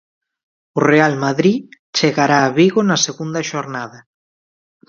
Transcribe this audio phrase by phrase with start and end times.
[0.77, 1.59] O Real Madrid
[1.97, 3.99] chegará a Vigo na segunda xornada.